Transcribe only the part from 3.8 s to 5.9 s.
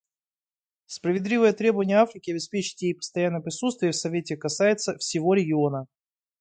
в Совете касается всего региона.